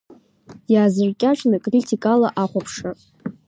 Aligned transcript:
Иаазыркьаҿны 0.73 1.57
критикала 1.63 2.29
ахәаԥшра. 2.43 2.91